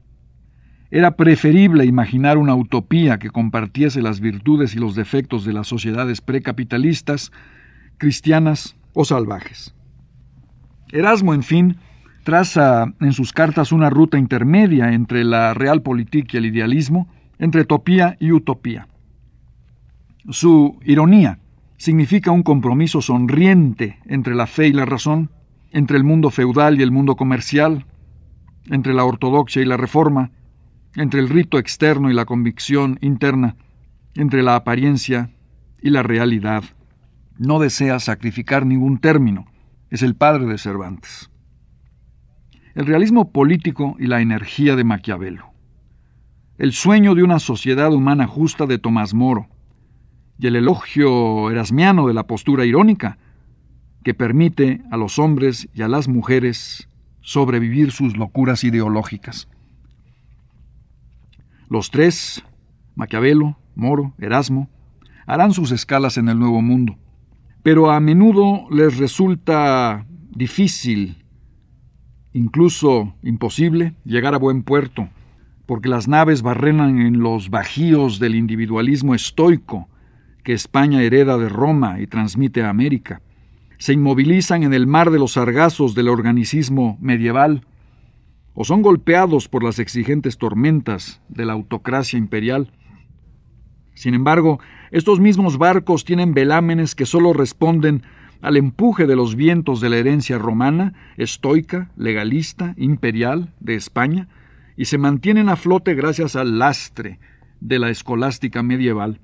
Era 0.93 1.17
preferible 1.17 1.85
imaginar 1.85 2.39
una 2.39 2.55
utopía 2.55 3.19
que 3.19 3.31
compartiese 3.31 4.01
las 4.01 4.21
virtudes 4.21 4.77
y 4.77 4.79
los 4.79 4.95
defectos 4.95 5.45
de 5.45 5.55
las 5.55 5.67
sociedades 5.67 6.21
precapitalistas, 6.21 7.33
cristianas 7.97 8.77
o 8.95 9.05
salvajes. 9.05 9.75
Erasmo, 10.93 11.35
en 11.35 11.43
fin, 11.43 11.79
traza 12.29 12.93
en 13.01 13.15
sus 13.15 13.33
cartas 13.33 13.73
una 13.73 13.89
ruta 13.89 14.19
intermedia 14.19 14.93
entre 14.93 15.25
la 15.25 15.55
realpolitik 15.55 16.35
y 16.35 16.37
el 16.37 16.45
idealismo, 16.45 17.09
entre 17.39 17.65
topía 17.65 18.19
y 18.21 18.33
utopía. 18.33 18.87
Su 20.29 20.79
ironía 20.85 21.39
significa 21.79 22.31
un 22.31 22.43
compromiso 22.43 23.01
sonriente 23.01 23.99
entre 24.05 24.35
la 24.35 24.47
fe 24.47 24.69
y 24.69 24.75
la 24.75 24.85
razón, 24.85 25.31
entre 25.71 25.97
el 25.97 26.05
mundo 26.05 26.29
feudal 26.29 26.79
y 26.79 26.83
el 26.83 26.91
mundo 26.91 27.17
comercial, 27.17 27.87
entre 28.67 28.93
la 28.93 29.07
ortodoxia 29.07 29.63
y 29.63 29.65
la 29.65 29.79
reforma, 29.79 30.31
entre 30.97 31.21
el 31.21 31.31
rito 31.31 31.59
externo 31.59 32.11
y 32.11 32.13
la 32.13 32.27
convicción 32.27 32.99
interna, 33.01 33.57
entre 34.15 34.43
la 34.43 34.55
apariencia 34.55 35.31
y 35.81 35.89
la 35.89 36.03
realidad. 36.03 36.63
No 37.39 37.59
desea 37.59 37.99
sacrificar 38.01 38.67
ningún 38.67 38.99
término. 38.99 39.47
Es 39.89 40.03
el 40.03 40.15
padre 40.15 40.45
de 40.45 40.59
Cervantes 40.59 41.31
el 42.79 42.87
realismo 42.87 43.33
político 43.33 43.97
y 43.99 44.07
la 44.07 44.21
energía 44.21 44.77
de 44.77 44.85
Maquiavelo, 44.85 45.51
el 46.59 46.73
sueño 46.73 47.17
de 47.17 47.25
una 47.25 47.41
sociedad 47.41 47.93
humana 47.93 48.29
justa 48.29 48.67
de 48.67 48.79
Tomás 48.79 49.15
Moro, 49.15 49.49
y 50.39 50.47
el 50.47 50.55
elogio 50.55 51.51
erasmiano 51.51 52.07
de 52.07 52.15
la 52.15 52.29
postura 52.29 52.65
irónica, 52.65 53.19
que 54.05 54.15
permite 54.15 54.81
a 54.93 54.97
los 54.97 55.19
hombres 55.19 55.69
y 55.75 55.83
a 55.83 55.89
las 55.89 56.07
mujeres 56.07 56.89
sobrevivir 57.21 57.91
sus 57.91 58.17
locuras 58.17 58.63
ideológicas. 58.63 59.49
Los 61.69 61.91
tres, 61.91 62.45
Maquiavelo, 62.95 63.59
Moro, 63.75 64.15
Erasmo, 64.21 64.71
harán 65.27 65.53
sus 65.53 65.73
escalas 65.73 66.17
en 66.17 66.29
el 66.29 66.39
Nuevo 66.39 66.63
Mundo, 66.63 66.97
pero 67.65 67.91
a 67.91 67.99
menudo 67.99 68.69
les 68.71 68.99
resulta 68.99 70.07
difícil 70.31 71.25
incluso 72.39 73.15
imposible, 73.23 73.95
llegar 74.05 74.33
a 74.35 74.39
buen 74.39 74.63
puerto, 74.63 75.09
porque 75.67 75.89
las 75.89 76.07
naves 76.07 76.43
barrenan 76.43 77.01
en 77.01 77.21
los 77.21 77.51
bajíos 77.51 78.21
del 78.21 78.37
individualismo 78.37 79.15
estoico 79.15 79.89
que 80.45 80.53
España 80.53 81.03
hereda 81.03 81.37
de 81.37 81.49
Roma 81.49 82.01
y 82.01 82.07
transmite 82.07 82.63
a 82.63 82.71
América. 82.71 83.21
Se 83.79 83.93
inmovilizan 83.93 84.63
en 84.63 84.73
el 84.73 84.87
mar 84.87 85.11
de 85.11 85.19
los 85.19 85.33
sargazos 85.33 85.95
del 85.95 86.09
organicismo 86.09 86.97
medieval, 87.01 87.67
o 88.55 88.65
son 88.65 88.83
golpeados 88.83 89.49
por 89.49 89.65
las 89.65 89.79
exigentes 89.79 90.39
tormentas 90.39 91.21
de 91.29 91.45
la 91.45 91.53
autocracia 91.53 92.19
imperial. 92.19 92.73
Sin 93.95 94.15
embargo, 94.15 94.61
estos 94.91 95.19
mismos 95.21 95.59
barcos 95.59 96.05
tienen 96.05 96.35
velámenes 96.35 96.95
que 96.95 97.05
solo 97.05 97.33
responden 97.33 98.03
al 98.41 98.57
empuje 98.57 99.07
de 99.07 99.17
los 99.17 99.35
vientos 99.35 99.81
de 99.81 99.89
la 99.89 99.97
herencia 99.97 100.39
romana, 100.39 100.95
estoica, 101.17 101.91
legalista, 101.97 102.75
imperial 102.77 103.53
de 103.61 103.75
España, 103.75 104.29
y 104.77 104.85
se 104.85 104.99
mantienen 104.99 105.49
a 105.49 105.57
flote 105.57 105.95
gracias 105.95 106.37
al 106.37 106.59
lastre 106.59 107.19
de 107.61 107.79
la 107.79 107.91
escolástica 107.91 108.63
medieval. 108.63 109.21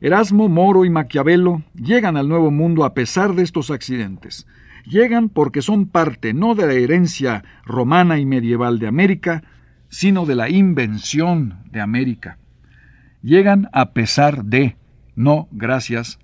Erasmo, 0.00 0.48
Moro 0.48 0.84
y 0.84 0.90
Maquiavelo 0.90 1.62
llegan 1.74 2.16
al 2.16 2.28
Nuevo 2.28 2.50
Mundo 2.50 2.84
a 2.84 2.92
pesar 2.92 3.34
de 3.34 3.42
estos 3.42 3.70
accidentes. 3.70 4.46
Llegan 4.84 5.28
porque 5.28 5.62
son 5.62 5.86
parte 5.86 6.34
no 6.34 6.54
de 6.54 6.66
la 6.66 6.74
herencia 6.74 7.44
romana 7.64 8.18
y 8.18 8.26
medieval 8.26 8.78
de 8.78 8.88
América, 8.88 9.42
sino 9.88 10.26
de 10.26 10.34
la 10.34 10.50
invención 10.50 11.60
de 11.70 11.80
América. 11.80 12.38
Llegan 13.22 13.68
a 13.72 13.92
pesar 13.92 14.44
de, 14.44 14.76
no 15.14 15.48
gracias 15.50 16.18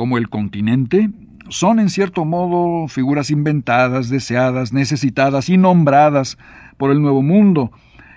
como 0.00 0.16
el 0.16 0.30
continente, 0.30 1.10
son 1.50 1.78
en 1.78 1.90
cierto 1.90 2.24
modo 2.24 2.88
figuras 2.88 3.30
inventadas, 3.30 4.08
deseadas, 4.08 4.72
necesitadas 4.72 5.50
y 5.50 5.58
nombradas 5.58 6.38
por 6.78 6.90
el 6.90 7.02
Nuevo 7.02 7.20
Mundo, 7.20 7.70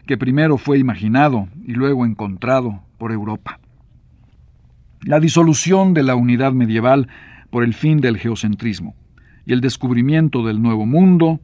que 0.08 0.18
primero 0.18 0.58
fue 0.58 0.80
imaginado 0.80 1.50
y 1.68 1.74
luego 1.74 2.06
encontrado 2.06 2.80
por 2.98 3.12
Europa. 3.12 3.60
La 5.02 5.20
disolución 5.20 5.94
de 5.94 6.04
la 6.04 6.16
unidad 6.16 6.54
medieval 6.54 7.10
por 7.50 7.66
el 7.66 7.74
fin 7.74 8.00
del 8.00 8.18
geocentrismo 8.18 8.96
y 9.46 9.52
el 9.52 9.60
descubrimiento 9.60 10.46
del 10.46 10.62
nuevo 10.62 10.86
mundo 10.86 11.42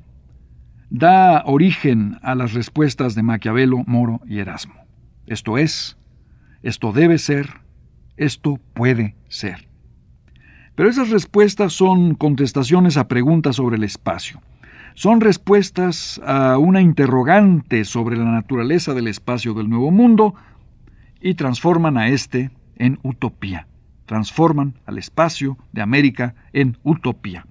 da 0.89 1.43
origen 1.47 2.17
a 2.21 2.33
las 2.33 2.53
respuestas 2.53 3.13
de 3.13 3.23
Maquiavelo, 3.23 3.83
Moro 3.87 4.21
y 4.25 4.39
Erasmo. 4.39 4.75
Esto 5.27 5.57
es, 5.57 5.97
esto 6.63 6.93
debe 6.93 7.17
ser, 7.17 7.49
esto 8.15 8.57
puede 8.73 9.17
ser. 9.27 9.68
Pero 10.79 10.89
esas 10.89 11.09
respuestas 11.09 11.73
son 11.73 12.15
contestaciones 12.15 12.95
a 12.95 13.09
preguntas 13.09 13.57
sobre 13.57 13.75
el 13.75 13.83
espacio. 13.83 14.39
Son 14.93 15.19
respuestas 15.19 16.21
a 16.25 16.57
una 16.57 16.79
interrogante 16.79 17.83
sobre 17.83 18.15
la 18.15 18.23
naturaleza 18.23 18.93
del 18.93 19.09
espacio 19.09 19.53
del 19.53 19.69
Nuevo 19.69 19.91
Mundo 19.91 20.35
y 21.19 21.33
transforman 21.33 21.97
a 21.97 22.07
éste 22.07 22.51
en 22.77 22.97
utopía. 23.03 23.67
Transforman 24.05 24.75
al 24.85 24.97
espacio 24.97 25.57
de 25.73 25.81
América 25.81 26.33
en 26.53 26.77
utopía. 26.83 27.45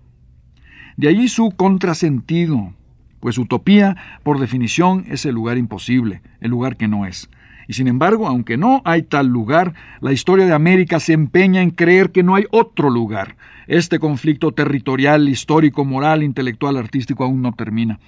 De 0.97 1.08
allí 1.08 1.28
su 1.28 1.50
contrasentido, 1.50 2.73
pues 3.20 3.37
utopía, 3.37 3.99
por 4.23 4.40
definición, 4.40 5.04
es 5.06 5.26
el 5.26 5.35
lugar 5.35 5.58
imposible, 5.58 6.23
el 6.40 6.50
lugar 6.50 6.78
que 6.78 6.88
no 6.88 7.04
es. 7.04 7.28
Y 7.68 7.75
sin 7.75 7.87
embargo, 7.87 8.26
aunque 8.26 8.56
no 8.56 8.80
hay 8.87 9.02
tal 9.02 9.26
lugar, 9.26 9.75
la 10.00 10.10
historia 10.10 10.46
de 10.46 10.54
América 10.54 10.98
se 11.00 11.12
empeña 11.12 11.60
en 11.60 11.70
creer 11.70 12.10
que 12.10 12.22
no 12.22 12.34
hay 12.34 12.46
otro 12.50 12.88
lugar. 12.88 13.37
Este 13.66 13.98
conflicto 13.98 14.52
territorial, 14.52 15.28
histórico, 15.28 15.84
moral, 15.84 16.22
intelectual, 16.22 16.78
artístico 16.78 17.25
aún 17.25 17.42
no 17.42 17.52
termina. 17.52 18.00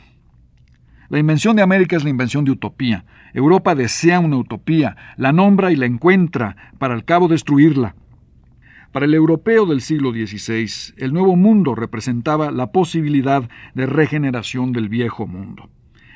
La 1.11 1.19
invención 1.19 1.57
de 1.57 1.63
América 1.63 1.97
es 1.97 2.05
la 2.05 2.11
invención 2.11 2.47
de 2.47 2.53
utopía. 2.53 3.05
Europa 3.35 3.75
desea 3.75 4.19
una 4.19 4.39
utopía, 4.39 4.97
la 5.19 5.31
nombra 5.31 5.71
y 5.71 5.77
la 5.77 5.85
encuentra, 5.85 6.57
para 6.79 6.95
al 6.95 7.05
cabo 7.05 7.29
destruirla. 7.29 7.95
Para 8.93 9.05
el 9.05 9.13
europeo 9.13 9.67
del 9.67 9.83
siglo 9.83 10.11
XVI, 10.13 10.95
el 10.97 11.13
nuevo 11.13 11.37
mundo 11.37 11.75
representaba 11.75 12.51
la 12.51 12.73
posibilidad 12.73 13.47
de 13.75 13.85
regeneración 13.85 14.73
del 14.73 14.89
viejo 14.89 15.27
mundo. 15.27 15.69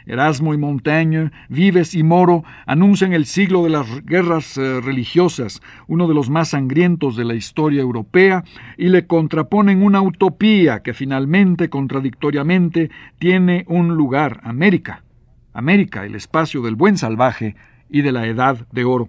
Erasmo 0.06 0.52
y 0.52 0.58
Montaigne, 0.58 1.30
Vives 1.48 1.94
y 1.94 2.02
Moro 2.02 2.44
anuncian 2.66 3.12
el 3.12 3.24
siglo 3.24 3.64
de 3.64 3.70
las 3.70 4.04
guerras 4.04 4.58
eh, 4.58 4.80
religiosas, 4.80 5.62
uno 5.86 6.06
de 6.08 6.14
los 6.14 6.28
más 6.28 6.50
sangrientos 6.50 7.16
de 7.16 7.24
la 7.24 7.34
historia 7.34 7.80
europea, 7.80 8.44
y 8.76 8.88
le 8.88 9.06
contraponen 9.06 9.82
una 9.82 10.02
utopía 10.02 10.82
que 10.82 10.92
finalmente, 10.92 11.70
contradictoriamente, 11.70 12.90
tiene 13.18 13.64
un 13.68 13.96
lugar, 13.96 14.40
América. 14.44 15.04
América, 15.54 16.04
el 16.04 16.14
espacio 16.14 16.62
del 16.62 16.74
buen 16.74 16.98
salvaje 16.98 17.54
y 17.88 18.02
de 18.02 18.12
la 18.12 18.26
edad 18.26 18.66
de 18.72 18.84
oro. 18.84 19.08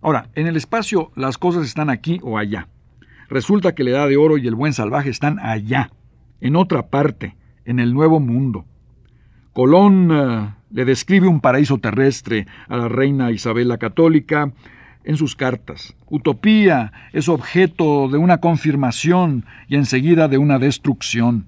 Ahora, 0.00 0.30
en 0.34 0.46
el 0.46 0.56
espacio 0.56 1.10
las 1.16 1.38
cosas 1.38 1.66
están 1.66 1.90
aquí 1.90 2.20
o 2.22 2.38
allá. 2.38 2.68
Resulta 3.28 3.74
que 3.74 3.84
la 3.84 3.90
edad 3.90 4.08
de 4.08 4.16
oro 4.16 4.38
y 4.38 4.46
el 4.46 4.54
buen 4.54 4.72
salvaje 4.72 5.10
están 5.10 5.38
allá, 5.40 5.90
en 6.40 6.56
otra 6.56 6.88
parte, 6.88 7.36
en 7.64 7.80
el 7.80 7.92
nuevo 7.92 8.20
mundo. 8.20 8.64
Colón 9.58 10.08
eh, 10.12 10.54
le 10.70 10.84
describe 10.84 11.26
un 11.26 11.40
paraíso 11.40 11.78
terrestre 11.78 12.46
a 12.68 12.76
la 12.76 12.86
reina 12.86 13.32
Isabel 13.32 13.66
la 13.66 13.78
Católica 13.78 14.52
en 15.02 15.16
sus 15.16 15.34
cartas. 15.34 15.96
Utopía 16.08 16.92
es 17.12 17.28
objeto 17.28 18.06
de 18.06 18.18
una 18.18 18.38
confirmación 18.38 19.46
y 19.66 19.74
enseguida 19.74 20.28
de 20.28 20.38
una 20.38 20.60
destrucción. 20.60 21.46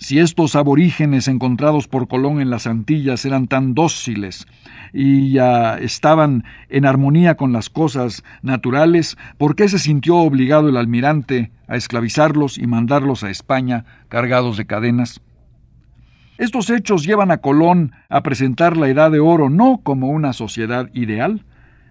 Si 0.00 0.18
estos 0.18 0.56
aborígenes 0.56 1.28
encontrados 1.28 1.86
por 1.86 2.08
Colón 2.08 2.40
en 2.40 2.50
las 2.50 2.66
Antillas 2.66 3.24
eran 3.24 3.46
tan 3.46 3.72
dóciles 3.74 4.48
y 4.92 5.30
ya 5.30 5.78
estaban 5.78 6.42
en 6.68 6.86
armonía 6.86 7.36
con 7.36 7.52
las 7.52 7.70
cosas 7.70 8.24
naturales, 8.42 9.16
¿por 9.38 9.54
qué 9.54 9.68
se 9.68 9.78
sintió 9.78 10.16
obligado 10.16 10.70
el 10.70 10.76
almirante 10.76 11.52
a 11.68 11.76
esclavizarlos 11.76 12.58
y 12.58 12.66
mandarlos 12.66 13.22
a 13.22 13.30
España 13.30 13.84
cargados 14.08 14.56
de 14.56 14.66
cadenas? 14.66 15.20
Estos 16.36 16.68
hechos 16.68 17.06
llevan 17.06 17.30
a 17.30 17.38
Colón 17.38 17.92
a 18.08 18.22
presentar 18.24 18.76
la 18.76 18.88
Edad 18.88 19.12
de 19.12 19.20
Oro 19.20 19.50
no 19.50 19.80
como 19.84 20.08
una 20.08 20.32
sociedad 20.32 20.90
ideal, 20.92 21.44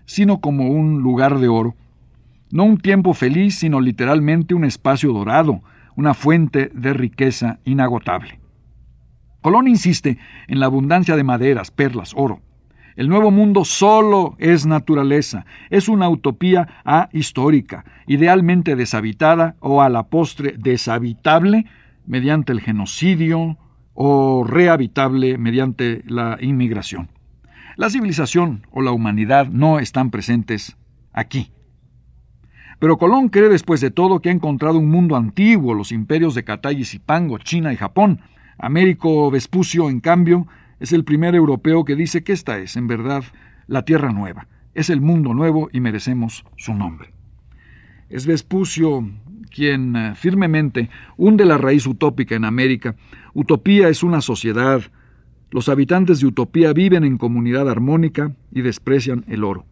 sino 0.05 0.41
como 0.41 0.67
un 0.67 1.01
lugar 1.01 1.39
de 1.39 1.47
oro. 1.47 1.75
No 2.51 2.65
un 2.65 2.77
tiempo 2.77 3.13
feliz, 3.13 3.57
sino 3.57 3.79
literalmente 3.79 4.53
un 4.53 4.65
espacio 4.65 5.13
dorado, 5.13 5.61
una 5.95 6.13
fuente 6.13 6.69
de 6.73 6.93
riqueza 6.93 7.59
inagotable. 7.63 8.39
Colón 9.41 9.69
insiste 9.69 10.17
en 10.47 10.59
la 10.59 10.65
abundancia 10.65 11.15
de 11.15 11.23
maderas, 11.23 11.71
perlas, 11.71 12.13
oro. 12.13 12.41
El 12.97 13.07
nuevo 13.07 13.31
mundo 13.31 13.63
solo 13.63 14.35
es 14.39 14.65
naturaleza, 14.65 15.45
es 15.69 15.87
una 15.87 16.09
utopía 16.09 16.67
ahistórica, 16.83 17.85
idealmente 18.07 18.75
deshabitada 18.75 19.55
o 19.61 19.81
a 19.81 19.89
la 19.89 20.03
postre 20.03 20.55
deshabitable 20.57 21.65
mediante 22.05 22.51
el 22.51 22.59
genocidio, 22.59 23.57
o 23.93 24.43
rehabitable 24.43 25.37
mediante 25.37 26.03
la 26.05 26.37
inmigración. 26.41 27.09
La 27.75 27.89
civilización 27.89 28.67
o 28.71 28.81
la 28.81 28.91
humanidad 28.91 29.47
no 29.47 29.79
están 29.79 30.11
presentes 30.11 30.77
aquí. 31.11 31.51
Pero 32.79 32.97
Colón 32.97 33.29
cree 33.29 33.49
después 33.49 33.81
de 33.81 33.91
todo 33.91 34.19
que 34.19 34.29
ha 34.29 34.33
encontrado 34.33 34.77
un 34.77 34.89
mundo 34.89 35.15
antiguo, 35.15 35.73
los 35.73 35.91
imperios 35.91 36.35
de 36.35 36.43
Catay 36.43 36.81
y 36.81 36.85
Zipango, 36.85 37.37
China 37.37 37.71
y 37.71 37.77
Japón. 37.77 38.21
Américo 38.57 39.31
Vespucio, 39.31 39.89
en 39.89 39.99
cambio, 40.01 40.47
es 40.79 40.91
el 40.91 41.03
primer 41.03 41.33
europeo 41.33 41.85
que 41.85 41.95
dice 41.95 42.23
que 42.23 42.33
esta 42.33 42.59
es, 42.59 42.75
en 42.75 42.87
verdad, 42.87 43.23
la 43.67 43.85
Tierra 43.85 44.11
Nueva, 44.11 44.47
es 44.73 44.89
el 44.89 45.01
mundo 45.01 45.33
nuevo 45.33 45.69
y 45.71 45.79
merecemos 45.79 46.45
su 46.57 46.73
nombre. 46.73 47.13
Es 48.09 48.27
Vespucio 48.27 49.09
quien 49.53 49.95
eh, 49.95 50.15
firmemente 50.15 50.89
hunde 51.15 51.45
la 51.45 51.57
raíz 51.57 51.85
utópica 51.85 52.35
en 52.35 52.45
América. 52.45 52.95
Utopía 53.33 53.87
es 53.89 54.03
una 54.03 54.21
sociedad. 54.21 54.81
Los 55.51 55.69
habitantes 55.69 56.19
de 56.19 56.27
Utopía 56.27 56.73
viven 56.73 57.03
en 57.03 57.17
comunidad 57.17 57.69
armónica 57.69 58.33
y 58.51 58.61
desprecian 58.61 59.23
el 59.27 59.43
oro. 59.43 59.65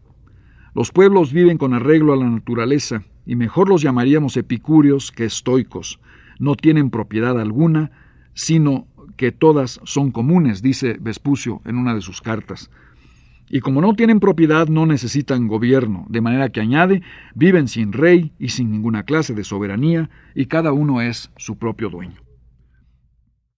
Los 0.74 0.92
pueblos 0.92 1.32
viven 1.32 1.58
con 1.58 1.74
arreglo 1.74 2.12
a 2.12 2.16
la 2.16 2.30
naturaleza, 2.30 3.02
y 3.26 3.36
mejor 3.36 3.68
los 3.68 3.82
llamaríamos 3.82 4.36
epicúreos 4.36 5.12
que 5.12 5.24
estoicos. 5.24 6.00
No 6.38 6.54
tienen 6.54 6.90
propiedad 6.90 7.38
alguna, 7.38 7.90
sino 8.34 8.86
que 9.16 9.32
todas 9.32 9.80
son 9.84 10.10
comunes, 10.10 10.62
dice 10.62 10.96
Vespucio 10.98 11.60
en 11.64 11.76
una 11.76 11.94
de 11.94 12.00
sus 12.00 12.22
cartas. 12.22 12.70
Y 13.54 13.60
como 13.60 13.82
no 13.82 13.92
tienen 13.92 14.18
propiedad, 14.18 14.66
no 14.68 14.86
necesitan 14.86 15.46
gobierno, 15.46 16.06
de 16.08 16.22
manera 16.22 16.48
que 16.48 16.62
añade, 16.62 17.02
viven 17.34 17.68
sin 17.68 17.92
rey 17.92 18.32
y 18.38 18.48
sin 18.48 18.70
ninguna 18.72 19.02
clase 19.02 19.34
de 19.34 19.44
soberanía, 19.44 20.08
y 20.34 20.46
cada 20.46 20.72
uno 20.72 21.02
es 21.02 21.30
su 21.36 21.58
propio 21.58 21.90
dueño. 21.90 22.22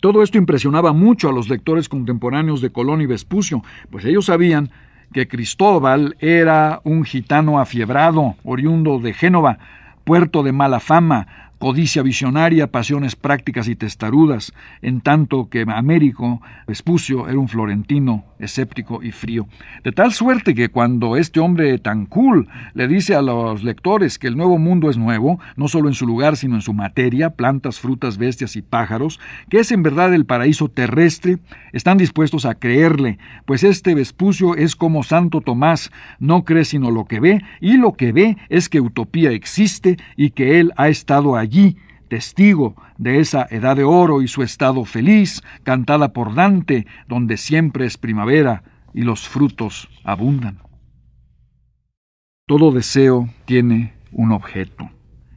Todo 0.01 0.25
esto 0.25 0.37
impresionaba 0.37 0.93
mucho 0.93 1.29
a 1.29 1.33
los 1.33 1.49
lectores 1.49 1.89
contemporáneos 1.89 2.61
de 2.61 2.71
Colón 2.71 3.03
y 3.03 3.07
Vespucio, 3.07 3.63
pues 3.93 4.05
ellos 4.05 4.25
sabían 4.27 4.71
que 5.13 5.29
Cristóbal 5.29 6.17
era 6.19 6.81
un 6.83 7.05
gitano 7.05 7.61
afiebrado, 7.61 8.35
oriundo 8.43 8.99
de 8.99 9.15
Génova, 9.15 9.59
puerto 10.03 10.43
de 10.43 10.51
mala 10.51 10.81
fama, 10.81 11.53
codicia 11.65 12.03
visionaria, 12.03 12.67
pasiones 12.67 13.17
prácticas 13.17 13.69
y 13.69 13.75
testarudas, 13.75 14.53
en 14.83 15.01
tanto 15.01 15.49
que 15.49 15.65
Américo 15.67 16.43
Vespucio 16.67 17.27
era 17.27 17.39
un 17.39 17.49
florentino 17.49 18.27
escéptico 18.39 19.03
y 19.03 19.13
frío. 19.13 19.47
De 19.83 19.91
tal 19.91 20.13
suerte 20.13 20.55
que 20.55 20.69
cuando 20.69 21.17
este 21.17 21.41
hombre 21.41 21.79
tan 21.79 22.05
cool 22.05 22.49
le 22.75 22.87
dice 22.87 23.15
a 23.15 23.23
los 23.23 23.65
lectores 23.65 24.19
que 24.19 24.27
el 24.27 24.37
nuevo 24.37 24.59
mundo 24.59 24.91
es 24.91 24.99
nuevo, 24.99 25.41
no 25.57 25.67
solo 25.69 25.89
en 25.89 25.95
su 25.95 26.07
lugar, 26.07 26.37
sino 26.37 26.57
en 26.57 26.61
su 26.61 26.75
materia, 26.75 27.31
plantas, 27.31 27.81
frutas, 27.81 28.19
bestias 28.19 28.57
y 28.57 28.61
pájaros, 28.61 29.19
que 29.49 29.61
es 29.61 29.73
en 29.73 29.83
verdad 29.83 30.13
el 30.13 30.27
paraíso 30.27 30.69
terrestre, 30.69 31.39
están 31.73 31.97
dispuestos 31.97 32.45
a 32.45 32.57
creerle, 32.57 33.19
pues 33.47 33.65
este 33.65 33.95
Vespucio 33.95 34.55
es 34.55 34.77
como 34.77 35.03
Santo 35.03 35.41
Tomás, 35.41 35.91
no 36.19 36.45
cree 36.45 36.67
sino 36.67 36.91
lo 36.91 37.07
que 37.07 37.21
ve, 37.21 37.41
y 37.63 37.79
lo 37.79 37.95
que 37.95 38.13
ve 38.13 38.37
es 38.51 38.69
que 38.69 38.83
utopía 38.83 39.31
existe 39.31 39.97
y 40.15 40.33
que 40.33 40.61
él 40.61 40.71
ha 40.77 40.89
estado 40.89 41.39
allí 41.39 41.54
testigo 42.09 42.75
de 42.99 43.21
esa 43.21 43.47
edad 43.51 43.77
de 43.77 43.85
oro 43.85 44.23
y 44.23 44.29
su 44.29 44.43
estado 44.43 44.85
feliz, 44.85 45.43
cantada 45.63 46.13
por 46.13 46.35
Dante, 46.35 46.87
donde 47.09 47.37
siempre 47.37 47.87
es 47.87 47.99
primavera 47.99 48.63
y 48.93 49.03
los 49.03 49.29
frutos 49.29 49.89
abundan. 50.05 50.59
Todo 52.47 52.73
deseo 52.73 53.29
tiene 53.47 53.95
un 54.13 54.33
objeto. 54.33 54.91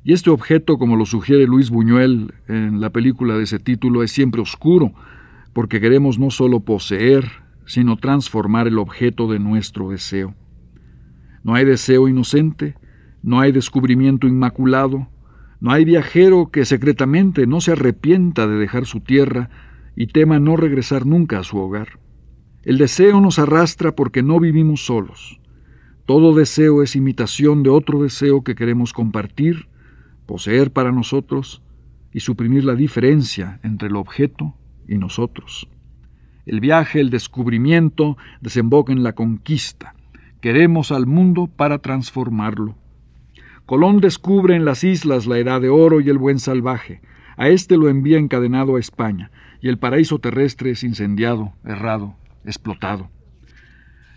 Y 0.04 0.14
este 0.14 0.30
objeto, 0.30 0.78
como 0.78 0.96
lo 0.96 1.06
sugiere 1.06 1.46
Luis 1.48 1.70
Buñuel 1.70 2.34
en 2.48 2.80
la 2.80 2.92
película 2.92 3.36
de 3.36 3.44
ese 3.44 3.60
título, 3.60 4.04
es 4.04 4.12
siempre 4.12 4.42
oscuro, 4.42 4.94
porque 5.54 5.82
queremos 5.82 6.20
no 6.20 6.30
solo 6.30 6.60
poseer, 6.62 7.26
sino 7.66 7.98
transformar 7.98 8.68
el 8.68 8.78
objeto 8.78 9.28
de 9.28 9.40
nuestro 9.40 9.90
deseo. 9.90 10.36
No 11.44 11.56
hay 11.56 11.66
deseo 11.66 12.08
inocente, 12.08 12.76
no 13.22 13.40
hay 13.40 13.52
descubrimiento 13.52 14.28
inmaculado, 14.28 15.08
no 15.60 15.72
hay 15.72 15.86
viajero 15.86 16.50
que 16.52 16.66
secretamente 16.66 17.48
no 17.48 17.62
se 17.62 17.72
arrepienta 17.72 18.48
de 18.48 18.56
dejar 18.58 18.86
su 18.86 19.00
tierra 19.00 19.50
y 19.96 20.08
tema 20.08 20.40
no 20.40 20.56
regresar 20.56 21.06
nunca 21.06 21.40
a 21.40 21.44
su 21.44 21.58
hogar. 21.58 22.00
El 22.64 22.78
deseo 22.78 23.22
nos 23.22 23.40
arrastra 23.40 23.96
porque 23.96 24.22
no 24.22 24.40
vivimos 24.40 24.86
solos. 24.86 25.40
Todo 26.06 26.36
deseo 26.36 26.84
es 26.84 26.96
imitación 26.96 27.64
de 27.64 27.70
otro 27.70 28.04
deseo 28.04 28.44
que 28.44 28.56
queremos 28.56 28.94
compartir, 28.94 29.68
poseer 30.26 30.72
para 30.72 30.92
nosotros 30.92 31.64
y 32.14 32.20
suprimir 32.20 32.64
la 32.64 32.76
diferencia 32.76 33.60
entre 33.64 33.90
el 33.90 33.96
objeto 33.96 34.56
y 34.88 34.98
nosotros. 34.98 35.68
El 36.46 36.60
viaje, 36.60 37.00
el 37.00 37.10
descubrimiento, 37.10 38.16
desemboca 38.42 38.94
en 38.94 39.04
la 39.04 39.14
conquista. 39.14 39.96
Queremos 40.40 40.92
al 40.92 41.08
mundo 41.08 41.48
para 41.48 41.80
transformarlo. 41.80 42.78
Colón 43.68 44.00
descubre 44.00 44.56
en 44.56 44.64
las 44.64 44.86
islas 44.86 45.28
la 45.28 45.40
edad 45.40 45.60
de 45.60 45.68
oro 45.68 46.00
y 46.00 46.08
el 46.08 46.18
buen 46.18 46.40
salvaje. 46.40 47.02
A 47.36 47.50
éste 47.50 47.76
lo 47.76 47.90
envía 47.90 48.18
encadenado 48.18 48.78
a 48.78 48.80
España, 48.80 49.30
y 49.60 49.68
el 49.68 49.78
paraíso 49.78 50.20
terrestre 50.20 50.72
es 50.72 50.86
incendiado, 50.86 51.52
errado, 51.66 52.16
explotado. 52.46 53.10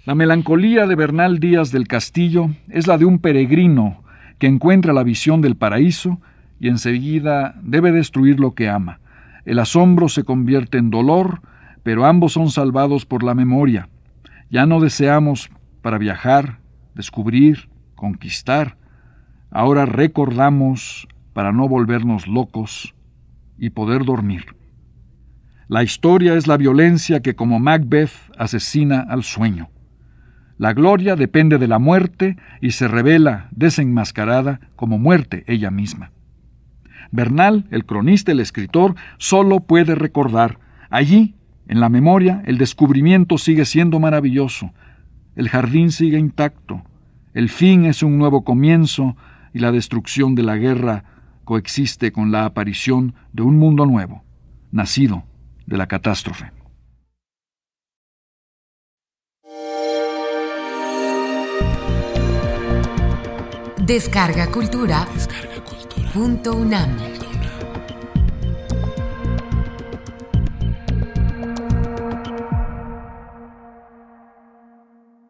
La 0.07 0.15
melancolía 0.15 0.87
de 0.87 0.95
Bernal 0.95 1.41
Díaz 1.41 1.73
del 1.73 1.89
Castillo 1.89 2.51
es 2.69 2.87
la 2.87 2.97
de 2.97 3.07
un 3.07 3.19
peregrino 3.19 4.05
que 4.39 4.47
encuentra 4.47 4.93
la 4.93 5.03
visión 5.03 5.41
del 5.41 5.57
paraíso 5.57 6.21
y 6.61 6.69
enseguida 6.69 7.57
debe 7.61 7.91
destruir 7.91 8.39
lo 8.39 8.55
que 8.55 8.69
ama. 8.69 9.01
El 9.45 9.59
asombro 9.59 10.09
se 10.09 10.23
convierte 10.23 10.79
en 10.79 10.91
dolor, 10.91 11.43
pero 11.83 12.05
ambos 12.05 12.35
son 12.35 12.53
salvados 12.53 13.05
por 13.05 13.25
la 13.25 13.35
memoria. 13.35 13.89
Ya 14.49 14.65
no 14.65 14.79
deseamos 14.79 15.51
para 15.83 15.99
viajar, 15.99 16.61
descubrir, 16.95 17.69
conquistar. 17.97 18.77
Ahora 19.51 19.85
recordamos 19.85 21.09
para 21.33 21.53
no 21.53 21.69
volvernos 21.69 22.29
locos 22.29 22.95
y 23.59 23.71
poder 23.71 24.05
dormir. 24.05 24.47
La 25.69 25.83
historia 25.83 26.35
es 26.35 26.47
la 26.47 26.57
violencia 26.57 27.21
que 27.21 27.35
como 27.35 27.59
Macbeth 27.59 28.11
asesina 28.39 29.01
al 29.01 29.23
sueño. 29.23 29.69
La 30.57 30.73
gloria 30.73 31.17
depende 31.17 31.59
de 31.59 31.69
la 31.69 31.79
muerte 31.79 32.37
y 32.61 32.73
se 32.73 32.87
revela 32.87 33.49
desenmascarada 33.51 34.61
como 34.77 34.99
muerte 34.99 35.45
ella 35.47 35.71
misma. 35.71 36.13
Bernal, 37.13 37.67
el 37.71 37.85
cronista, 37.87 38.33
el 38.33 38.41
escritor, 38.41 38.95
solo 39.19 39.61
puede 39.61 39.95
recordar. 39.95 40.59
Allí 40.91 41.35
en 41.67 41.81
la 41.81 41.89
memoria, 41.89 42.43
el 42.47 42.59
descubrimiento 42.59 43.39
sigue 43.39 43.65
siendo 43.65 43.99
maravilloso, 44.01 44.73
el 45.35 45.49
jardín 45.49 45.93
sigue 45.93 46.19
intacto, 46.19 46.83
el 47.33 47.49
fin 47.49 47.85
es 47.85 48.03
un 48.03 48.19
nuevo 48.19 48.43
comienzo 48.43 49.17
y 49.53 49.59
la 49.59 49.73
destrucción 49.73 50.35
de 50.35 50.43
la 50.43 50.57
guerra 50.57 51.05
coexiste 51.45 52.13
con 52.13 52.31
la 52.31 52.45
aparición 52.45 53.15
de 53.33 53.43
un 53.43 53.59
mundo 53.59 53.87
nuevo, 53.87 54.25
nacido 54.71 55.25
de 55.67 55.77
la 55.77 55.87
catástrofe. 55.87 56.53
Descarga 63.87 64.47
Cultura. 64.53 65.05
Descarga 65.15 65.65
cultura. 65.65 67.30